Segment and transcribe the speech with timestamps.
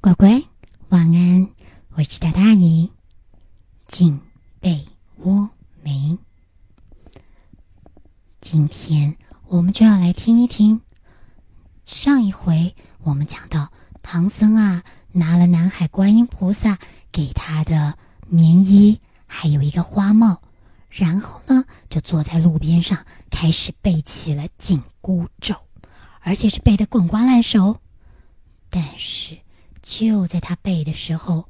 [0.00, 0.40] 乖乖，
[0.90, 1.48] 晚安，
[1.94, 2.92] 我是大大姨，
[3.88, 4.20] 进
[4.60, 4.86] 被
[5.16, 5.50] 窝
[5.82, 6.16] 没？
[8.40, 9.16] 今天
[9.48, 10.80] 我们就要来听一听。
[11.84, 16.78] 上一回我们讲到，唐僧啊拿了南海观音菩萨
[17.10, 20.40] 给他的棉衣，还有一个花帽，
[20.88, 25.56] 然后呢就坐在路边上开始背起了紧箍咒，
[26.20, 27.80] 而且是背得滚瓜烂熟。
[28.70, 29.36] 但是。
[29.88, 31.48] 就在他背的时候，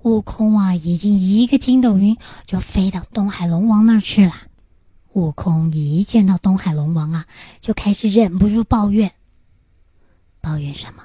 [0.00, 4.32] 悟空啊，已经一个筋斗云就飞到东海龙王那儿去了。
[5.12, 7.26] 悟空一见到东海龙王啊，
[7.60, 9.12] 就开始忍不住抱怨。
[10.40, 11.02] 抱怨什么？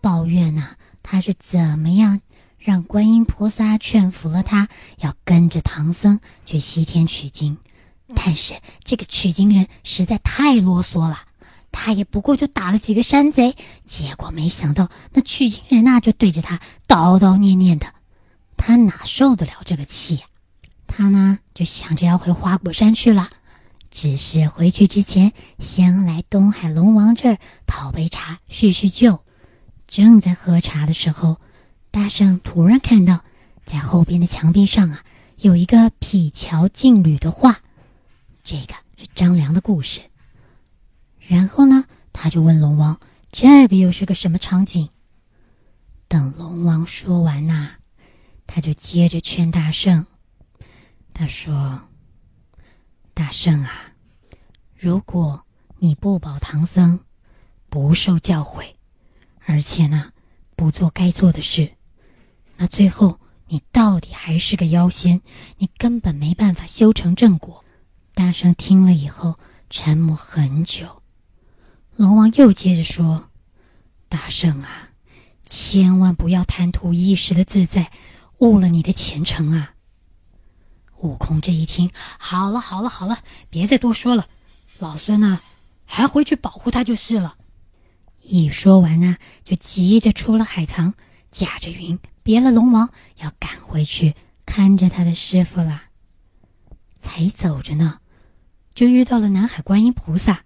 [0.00, 2.22] 抱怨呐，他是怎么样
[2.58, 7.58] 让观音菩萨劝服了他，要跟着唐僧去西天取经？
[8.14, 11.18] 但是这个取经人实在太啰嗦了。
[11.78, 13.54] 他也不过就打了几个山贼，
[13.84, 16.58] 结果没想到那取经人呐就对着他
[16.88, 17.86] 叨叨念念的，
[18.56, 20.22] 他哪受得了这个气呀？
[20.86, 23.28] 他呢就想着要回花果山去了，
[23.90, 29.20] 只是回去之前先来东海龙王这儿讨杯茶叙叙旧。
[29.86, 31.36] 正在喝茶的时候，
[31.90, 33.22] 大圣突然看到
[33.66, 35.04] 在后边的墙壁上啊
[35.36, 37.60] 有一个匹桥劲旅的画，
[38.42, 40.00] 这个是张良的故事。
[41.28, 43.00] 然后呢，他就问龙王
[43.32, 44.88] ：“这个又是个什么场景？”
[46.08, 47.70] 等龙王说完呐，
[48.46, 50.06] 他就接着劝大圣
[51.12, 51.80] ：“他说，
[53.12, 53.92] 大圣啊，
[54.78, 55.44] 如果
[55.78, 57.00] 你不保唐僧，
[57.68, 58.74] 不受教诲，
[59.44, 60.12] 而且呢，
[60.54, 61.72] 不做该做的事，
[62.56, 63.18] 那最后
[63.48, 65.20] 你到底还是个妖仙，
[65.58, 67.64] 你根本没办法修成正果。”
[68.14, 71.02] 大圣听了以后，沉默很久。
[71.96, 73.30] 龙王又接着说
[74.10, 74.90] ：“大圣啊，
[75.46, 77.90] 千万不要贪图一时的自在，
[78.36, 79.72] 误了你的前程啊！”
[81.00, 84.26] 悟空这一听，好了好了好了，别再多说了，
[84.78, 85.40] 老孙呢，
[85.86, 87.36] 还回去保护他就是了。
[88.20, 90.92] 一说完呢，就急着出了海藏，
[91.30, 94.14] 驾着云别了龙王，要赶回去
[94.44, 95.84] 看着他的师傅了。
[96.98, 98.00] 才走着呢，
[98.74, 100.42] 就遇到了南海观音菩萨。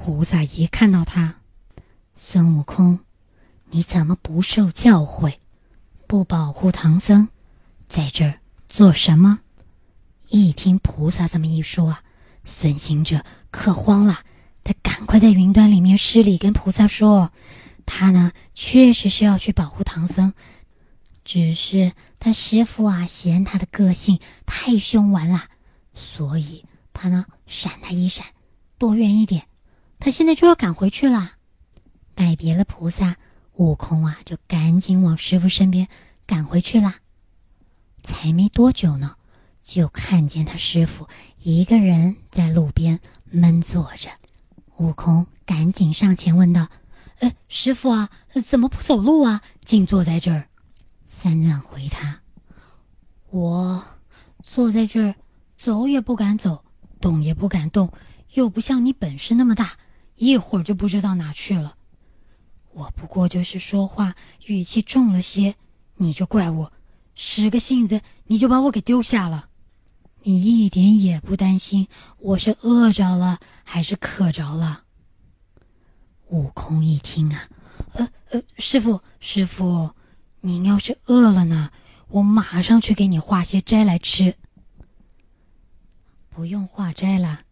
[0.00, 1.34] 菩萨一看到他，
[2.14, 3.00] 孙悟空，
[3.68, 5.34] 你怎么不受教诲，
[6.06, 7.28] 不保护唐僧，
[7.88, 8.38] 在这儿
[8.68, 9.40] 做什么？
[10.28, 12.02] 一听菩萨这么一说啊，
[12.44, 14.20] 孙行者可慌了，
[14.62, 17.32] 他赶快在云端里面施礼跟菩萨说，
[17.84, 20.32] 他呢确实是要去保护唐僧，
[21.24, 25.48] 只是他师傅啊嫌他的个性太凶顽了，
[25.92, 28.24] 所以他呢闪他一闪，
[28.78, 29.47] 躲远一点。
[30.00, 31.32] 他现在就要赶回去了，
[32.14, 33.16] 拜别了菩萨，
[33.54, 35.88] 悟空啊，就赶紧往师傅身边
[36.26, 36.96] 赶回去啦。
[38.04, 39.16] 才没多久呢，
[39.62, 41.08] 就看见他师傅
[41.38, 44.08] 一个人在路边闷坐着。
[44.76, 46.68] 悟空赶紧上前问道
[47.18, 48.08] ：“呃，师傅啊，
[48.46, 50.48] 怎么不走路啊，竟坐在这儿？”
[51.06, 52.20] 三藏回他
[53.30, 53.82] ：“我
[54.44, 55.16] 坐在这儿，
[55.56, 56.64] 走也不敢走，
[57.00, 57.92] 动也不敢动，
[58.34, 59.72] 又不像你本事那么大。”
[60.18, 61.76] 一会儿就不知道哪去了。
[62.72, 64.14] 我不过就是说话
[64.46, 65.54] 语气重了些，
[65.96, 66.72] 你就怪我，
[67.14, 69.48] 使个性子你就把我给丢下了。
[70.22, 71.86] 你一点也不担心
[72.18, 74.82] 我是饿着了还是渴着了？
[76.28, 77.48] 悟空一听啊，
[77.92, 79.92] 呃呃，师傅师傅，
[80.40, 81.70] 您要是饿了呢，
[82.08, 84.36] 我马上去给你化些斋来吃。
[86.28, 87.42] 不用化斋了，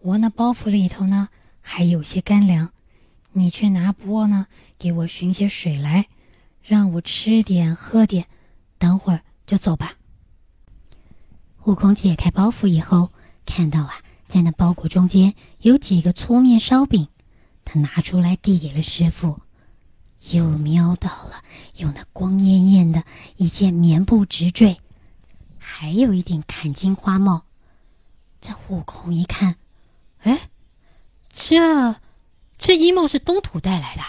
[0.00, 1.30] 我那包袱里头呢。
[1.68, 2.70] 还有些干粮，
[3.32, 4.46] 你去拿钵呢，
[4.78, 6.06] 给我寻些水来，
[6.62, 8.28] 让我吃点喝点，
[8.78, 9.94] 等会儿就走吧。
[11.64, 13.10] 悟空解开包袱以后，
[13.44, 13.94] 看到啊，
[14.28, 17.08] 在那包裹中间有几个粗面烧饼，
[17.64, 19.40] 他拿出来递给了师傅，
[20.30, 21.42] 又瞄到了
[21.74, 23.02] 有那光艳艳的
[23.36, 24.76] 一件棉布直坠，
[25.58, 27.44] 还有一顶坎金花帽。
[28.40, 29.56] 这悟空一看，
[30.20, 30.48] 哎。
[31.38, 31.96] 这，
[32.56, 34.02] 这衣帽是东土带来的。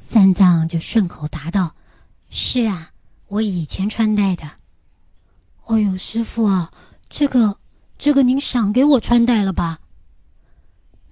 [0.00, 1.76] 三藏就顺口答道
[2.30, 2.90] ：“是啊，
[3.28, 4.42] 我以前穿戴的。”
[5.66, 6.72] 哎呦，师傅啊，
[7.08, 7.58] 这个，
[7.96, 9.78] 这个您赏给我穿戴了吧？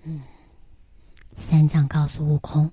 [0.03, 0.21] 嗯，
[1.37, 2.73] 三藏告诉悟空：“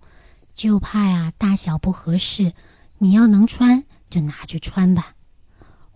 [0.52, 2.54] 就怕呀，大小不合适，
[2.98, 5.14] 你要能穿就拿去穿吧。”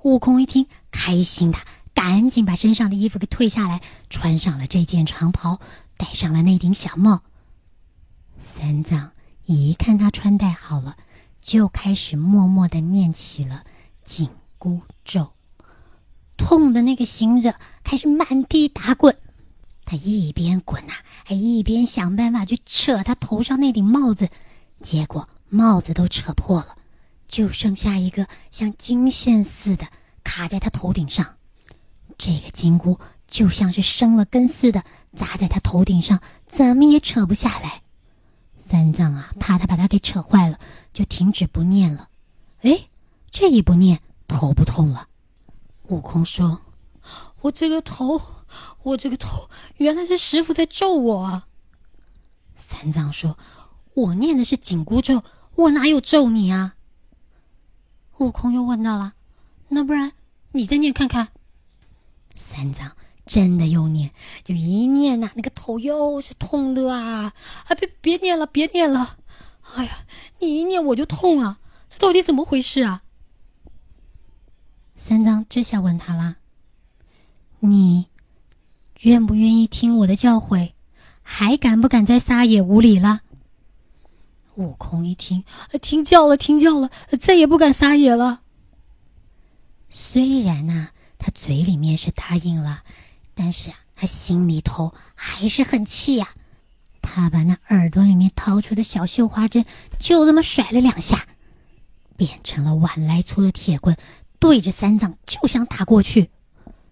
[0.03, 1.57] 悟空一听，开心的
[1.95, 3.81] 赶紧把身上的衣服给退下来，
[4.11, 5.59] 穿上了这件长袍。
[5.99, 7.21] 戴上了那顶小帽。
[8.39, 9.11] 三藏
[9.43, 10.95] 一看他穿戴好了，
[11.41, 13.65] 就开始默默的念起了
[14.05, 15.33] 紧箍咒。
[16.37, 17.53] 痛的那个行者
[17.83, 19.17] 开始满地打滚，
[19.83, 20.93] 他一边滚呐，
[21.25, 24.29] 还一边想办法去扯他头上那顶帽子，
[24.81, 26.77] 结果帽子都扯破了，
[27.27, 29.85] 就剩下一个像金线似的
[30.23, 31.35] 卡在他头顶上。
[32.17, 32.97] 这个金箍
[33.27, 34.83] 就像是生了根似的
[35.15, 37.81] 砸在他头顶上，怎么也扯不下来。
[38.57, 40.59] 三藏啊，怕他把他给扯坏了，
[40.93, 42.09] 就停止不念了。
[42.61, 42.87] 哎，
[43.31, 45.07] 这一不念，头不痛了。
[45.87, 46.61] 悟空说
[47.41, 48.21] ：“我这个头，
[48.83, 51.47] 我这个头，原来是师傅在咒我啊。”
[52.55, 53.37] 三藏说
[53.95, 55.23] ：“我念的是紧箍咒，
[55.55, 56.75] 我哪有咒你啊？”
[58.19, 59.13] 悟空又问到了
[59.69, 60.11] ：“那不然
[60.51, 61.29] 你再念看看？”
[62.35, 62.95] 三藏。
[63.29, 64.09] 真的又念，
[64.43, 67.31] 就一念呐，那个头又是痛的啊！
[67.67, 69.17] 啊，别别念了，别念了！
[69.75, 69.99] 哎呀，
[70.39, 71.59] 你一念我就痛啊！
[71.87, 73.03] 这到底怎么回事啊？
[74.95, 76.37] 三藏这下问他啦
[77.61, 78.07] ：“你
[79.01, 80.71] 愿不愿意听我的教诲？
[81.21, 83.21] 还敢不敢再撒野无礼了？”
[84.57, 85.43] 悟空一听，
[85.79, 86.89] 听教了，听教了，
[87.19, 88.41] 再也不敢撒野了。
[89.87, 90.89] 虽然呐，
[91.19, 92.83] 他嘴里面是答应了。
[93.41, 96.27] 但是啊，他心里头还是很气呀。
[97.01, 99.63] 他把那耳朵里面掏出的小绣花针，
[99.97, 101.25] 就这么甩了两下，
[102.17, 103.95] 变成了碗来粗的铁棍，
[104.39, 106.29] 对着三藏就想打过去。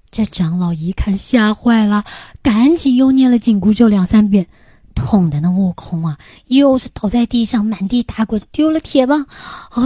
[0.09, 2.05] 这长老一看吓坏了，
[2.41, 4.47] 赶紧又念了紧箍咒两三遍，
[4.95, 9.27] 痛的那悟空啊，又是倒在地上满地打滚，丢了铁棒。
[9.71, 9.83] 啊，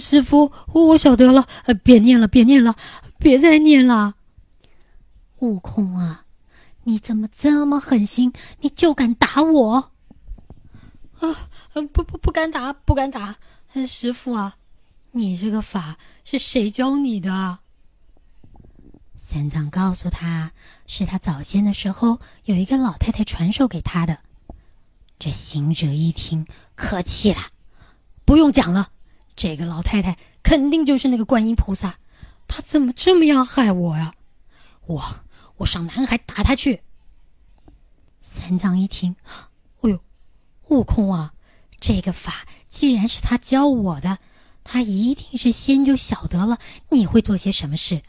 [0.00, 1.46] 师傅，我晓得了，
[1.84, 2.74] 别念了，别念了，
[3.18, 4.14] 别再念了。
[5.42, 6.24] 悟空啊，
[6.84, 8.32] 你怎么这么狠心？
[8.60, 9.90] 你就敢打我？
[11.18, 11.50] 啊，
[11.92, 13.36] 不不不敢打，不敢打。
[13.84, 14.54] 师傅啊，
[15.10, 17.58] 你这个法是谁教你的？
[19.16, 20.52] 三藏告诉他，
[20.86, 24.20] 是他早先的时候有一个老太太传授给他的。
[25.18, 26.46] 这行者一听，
[26.76, 27.40] 可气了，
[28.24, 28.90] 不用讲了，
[29.34, 31.98] 这个老太太肯定就是那个观音菩萨，
[32.46, 34.14] 她怎么这么样害我呀？
[34.86, 35.02] 我。
[35.62, 36.82] 我上南海打他去。
[38.20, 39.14] 三藏一听，
[39.80, 40.00] 哎呦，
[40.68, 41.34] 悟空啊，
[41.80, 44.18] 这个法既然是他教我的，
[44.64, 48.02] 他一定是先就晓得了你会做些什么事。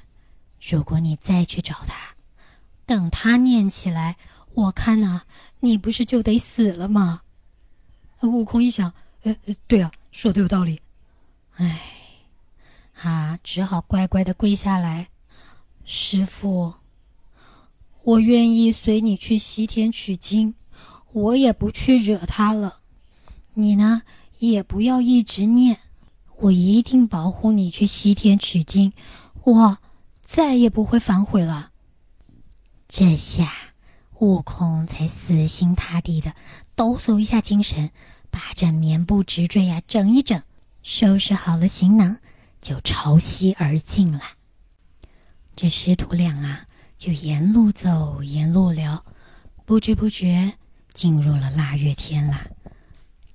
[0.62, 2.16] 如果你再去找他，
[2.86, 4.18] 等他念起来，
[4.54, 5.22] 我看呐，
[5.60, 7.22] 你不是就得死了吗？
[8.22, 9.36] 悟空一想，呃，
[9.68, 10.82] 对啊，说的有道理。
[11.58, 11.82] 哎，
[13.02, 15.10] 啊，只好乖乖的跪下来，
[15.86, 16.74] 师傅。
[18.04, 20.56] 我愿意随你去西天取经，
[21.14, 22.80] 我也不去惹他了。
[23.54, 24.02] 你呢，
[24.40, 25.78] 也不要一直念，
[26.40, 28.92] 我一定保护你去西天取经，
[29.44, 29.78] 我
[30.22, 31.72] 再也不会反悔了。
[32.90, 33.50] 这下，
[34.20, 36.36] 悟空才死心塌地的
[36.76, 37.92] 抖擞一下精神，
[38.30, 40.44] 把这棉布直坠呀整一整，
[40.82, 42.18] 收拾好了行囊，
[42.60, 44.20] 就朝西而进了。
[45.56, 46.66] 这师徒俩啊。
[46.98, 49.06] 就沿路走，沿路聊，
[49.66, 50.58] 不知不觉
[50.94, 52.48] 进入了腊月天啦。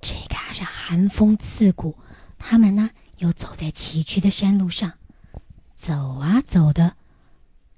[0.01, 1.97] 这嘎是寒风刺骨，
[2.37, 4.93] 他们呢又走在崎岖的山路上，
[5.75, 6.95] 走啊走的。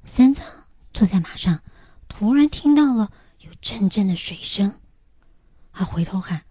[0.06, 0.46] 三藏
[0.94, 1.62] 坐在马上，
[2.08, 4.80] 突然听到了有阵阵的水声，
[5.74, 6.44] 他回头喊：“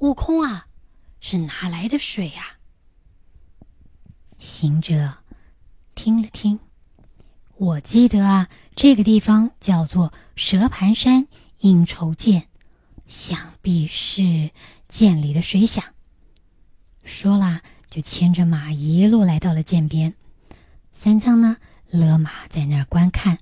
[0.00, 0.66] 悟空啊，
[1.20, 2.58] 是哪来的水呀？”
[4.38, 5.18] 行者
[5.94, 6.58] 听了听。
[7.58, 11.26] 我记得啊，这个地方叫做蛇盘山
[11.60, 12.42] 应酬涧，
[13.06, 14.50] 想必是
[14.90, 15.82] 涧里的水响。
[17.02, 20.12] 说啦，就牵着马一路来到了涧边。
[20.92, 21.56] 三藏呢，
[21.88, 23.38] 勒马在那儿观看。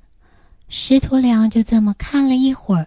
[0.69, 2.87] 师徒俩就这么看了一会儿，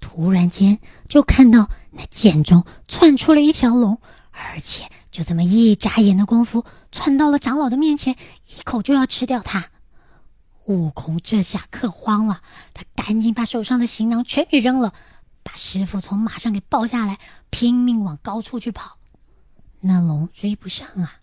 [0.00, 4.00] 突然间就看到那涧中窜出了一条龙，
[4.32, 8.16] 而且就这么一眨眼的功夫，窜到了长老的面前，
[8.48, 9.70] 一口就要吃掉他。
[10.68, 12.42] 悟空这下可慌了，
[12.74, 14.92] 他赶紧把手上的行囊全给扔了，
[15.42, 18.98] 把师傅从马上给抱下来，拼命往高处去跑。
[19.80, 21.20] 那龙追不上啊，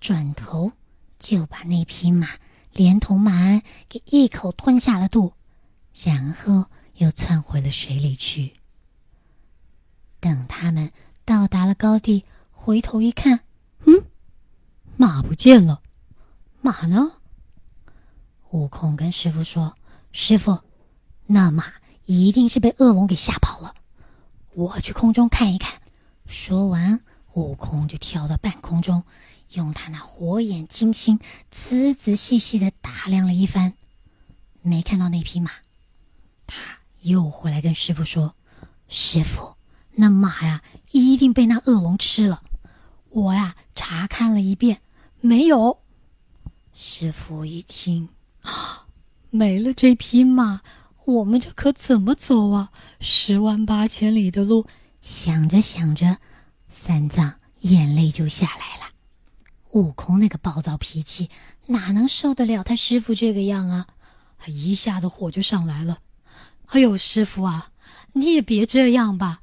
[0.00, 0.72] 转头
[1.18, 2.28] 就把那匹马
[2.72, 5.34] 连同马鞍给一口吞下了肚，
[5.92, 8.54] 然后又窜回了水里去。
[10.20, 10.90] 等他们
[11.26, 13.40] 到达了高地，回头一看，
[13.84, 14.04] 嗯，
[14.96, 15.82] 马不见了，
[16.62, 17.12] 马呢？
[18.56, 19.76] 悟空跟师傅说
[20.12, 20.60] ：“师傅，
[21.26, 21.74] 那马
[22.06, 23.74] 一定是被恶龙给吓跑了。
[24.54, 25.82] 我去空中看一看。”
[26.26, 27.02] 说完，
[27.34, 29.04] 悟空就跳到半空中，
[29.50, 31.20] 用他那火眼金睛
[31.50, 33.74] 仔仔细细的打量了一番，
[34.62, 35.50] 没看到那匹马。
[36.46, 38.34] 他又回来跟师傅说
[38.88, 39.54] ：“师傅，
[39.92, 42.42] 那马呀，一定被那恶龙吃了。
[43.10, 44.80] 我呀，查看了一遍，
[45.20, 45.78] 没有。”
[46.72, 48.08] 师傅一听，
[49.30, 50.62] 没了这匹马，
[51.04, 52.70] 我们这可怎么走啊？
[53.00, 54.66] 十万八千里的路。
[55.02, 56.18] 想着想着，
[56.68, 58.92] 三藏眼泪就下来了。
[59.72, 61.30] 悟空那个暴躁脾气，
[61.66, 63.86] 哪能受得了他师傅这个样啊？
[64.38, 65.98] 他一下子火就上来了。
[66.66, 67.70] 哎呦，师傅啊，
[68.14, 69.40] 你也别这样吧。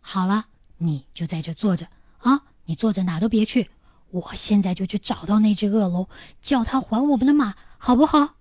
[0.00, 0.46] 好了，
[0.78, 1.86] 你就在这坐着
[2.18, 3.70] 啊，你坐着哪都别去。
[4.10, 6.08] 我现在就去找到那只恶龙，
[6.42, 7.54] 叫他还我们的马，
[7.86, 8.36] 好不好？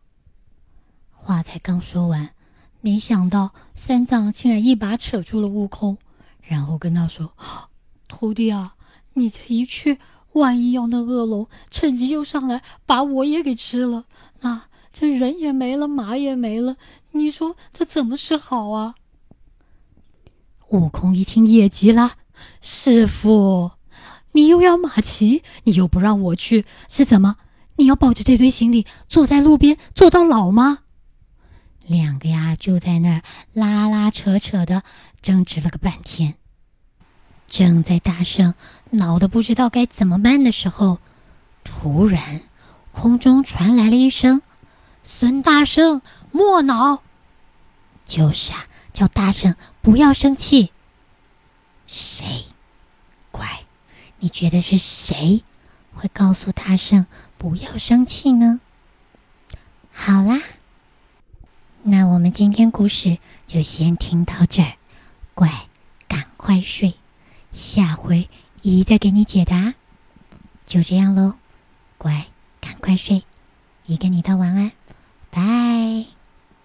[1.12, 2.30] 话才刚说完，
[2.80, 5.98] 没想到三藏竟然一把扯住了悟空。
[6.42, 7.34] 然后跟他说
[8.08, 8.76] ：“徒弟啊，
[9.16, 10.00] 你这一去，
[10.32, 14.06] 万一要那恶龙趁机又上来把我也给吃了，
[14.40, 16.78] 那这人也没了，马也没了，
[17.12, 18.96] 你说这怎么是好啊？”
[20.72, 22.14] 悟空一听也急了
[22.64, 23.72] ：“师傅，
[24.32, 27.36] 你又要马骑，你又不让我去，是怎么？
[27.76, 30.80] 你要抱着这堆行李坐在路边坐到老吗？”
[31.86, 33.22] 两个呀就在那儿
[33.54, 34.84] 拉拉扯扯的。
[35.22, 36.36] 争执了个半天，
[37.48, 38.56] 正在大圣
[38.90, 41.00] 恼得不知道该怎么办的时候，
[41.64, 42.42] 突然
[42.92, 44.42] 空中传来了一声
[45.06, 46.02] ：“孙大圣，
[46.34, 47.04] 莫恼。”
[48.04, 50.74] 就是啊，叫大圣不要生气。
[51.88, 52.26] 谁？
[53.32, 53.64] 乖，
[54.20, 55.42] 你觉得是谁
[55.94, 57.06] 会告诉大圣
[57.44, 58.62] 不要生气呢？
[59.92, 60.40] 好啦，
[61.82, 64.76] 那我们今天故事就先听到这儿。
[65.34, 65.68] 乖，
[66.08, 66.96] 赶快睡，
[67.52, 68.30] 下回
[68.62, 69.74] 姨再给你解答。
[70.66, 71.36] 就这样喽，
[71.98, 72.28] 乖，
[72.62, 73.26] 赶快睡，
[73.88, 74.72] 姨跟你道晚安。
[75.30, 76.13] 拜